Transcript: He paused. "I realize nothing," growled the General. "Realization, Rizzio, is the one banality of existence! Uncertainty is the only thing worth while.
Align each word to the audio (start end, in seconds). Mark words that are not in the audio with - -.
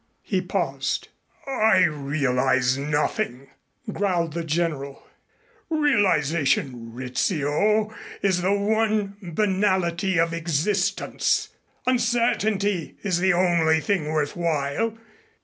He 0.23 0.41
paused. 0.41 1.09
"I 1.45 1.83
realize 1.83 2.75
nothing," 2.75 3.51
growled 3.93 4.33
the 4.33 4.43
General. 4.43 5.05
"Realization, 5.69 6.91
Rizzio, 6.95 7.93
is 8.23 8.41
the 8.41 8.51
one 8.51 9.17
banality 9.21 10.19
of 10.19 10.33
existence! 10.33 11.49
Uncertainty 11.85 12.97
is 13.03 13.19
the 13.19 13.33
only 13.33 13.79
thing 13.79 14.07
worth 14.11 14.35
while. 14.35 14.97